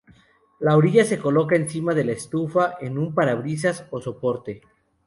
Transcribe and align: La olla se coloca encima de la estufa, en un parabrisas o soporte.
La 0.61 0.77
olla 0.77 1.05
se 1.05 1.19
coloca 1.19 1.55
encima 1.55 1.93
de 1.93 2.03
la 2.03 2.13
estufa, 2.13 2.73
en 2.81 2.97
un 2.97 3.13
parabrisas 3.13 3.85
o 3.91 4.01
soporte. 4.01 4.63